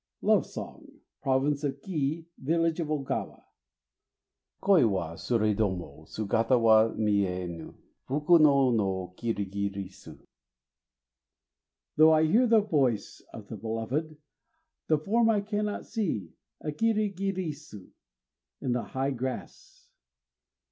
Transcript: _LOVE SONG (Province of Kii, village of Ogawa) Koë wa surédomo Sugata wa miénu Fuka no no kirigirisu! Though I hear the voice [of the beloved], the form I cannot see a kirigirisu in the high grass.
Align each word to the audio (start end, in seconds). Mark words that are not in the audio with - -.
_LOVE 0.27 0.47
SONG 0.47 0.87
(Province 1.21 1.63
of 1.63 1.79
Kii, 1.81 2.25
village 2.39 2.79
of 2.79 2.87
Ogawa) 2.87 3.43
Koë 4.63 4.89
wa 4.89 5.13
surédomo 5.13 6.07
Sugata 6.07 6.59
wa 6.59 6.89
miénu 6.89 7.75
Fuka 8.07 8.39
no 8.41 8.71
no 8.71 9.13
kirigirisu! 9.15 10.19
Though 11.97 12.13
I 12.13 12.25
hear 12.25 12.47
the 12.47 12.61
voice 12.61 13.21
[of 13.31 13.47
the 13.49 13.57
beloved], 13.57 14.17
the 14.87 14.97
form 14.97 15.29
I 15.29 15.41
cannot 15.41 15.85
see 15.85 16.33
a 16.61 16.71
kirigirisu 16.71 17.91
in 18.59 18.71
the 18.71 18.81
high 18.81 19.11
grass. 19.11 19.87